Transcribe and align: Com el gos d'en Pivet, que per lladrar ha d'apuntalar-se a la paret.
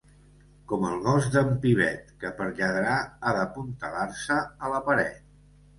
Com 0.71 0.87
el 0.91 0.95
gos 1.03 1.27
d'en 1.35 1.51
Pivet, 1.65 2.09
que 2.25 2.33
per 2.41 2.49
lladrar 2.57 2.99
ha 3.05 3.37
d'apuntalar-se 3.41 4.41
a 4.45 4.75
la 4.77 4.83
paret. 4.91 5.27